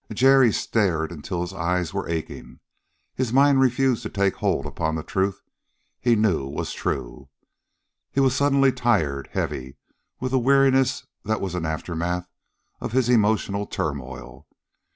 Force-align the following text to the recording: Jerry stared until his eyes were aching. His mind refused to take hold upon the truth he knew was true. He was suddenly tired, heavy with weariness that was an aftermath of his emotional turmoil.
Jerry 0.11 0.51
stared 0.51 1.11
until 1.11 1.41
his 1.41 1.53
eyes 1.53 1.93
were 1.93 2.09
aching. 2.09 2.59
His 3.13 3.31
mind 3.31 3.59
refused 3.59 4.01
to 4.01 4.09
take 4.09 4.37
hold 4.37 4.65
upon 4.65 4.95
the 4.95 5.03
truth 5.03 5.43
he 5.99 6.15
knew 6.15 6.47
was 6.47 6.73
true. 6.73 7.29
He 8.11 8.19
was 8.19 8.35
suddenly 8.35 8.71
tired, 8.71 9.29
heavy 9.33 9.77
with 10.19 10.33
weariness 10.33 11.05
that 11.23 11.39
was 11.39 11.53
an 11.53 11.67
aftermath 11.67 12.27
of 12.79 12.93
his 12.93 13.09
emotional 13.09 13.67
turmoil. 13.67 14.47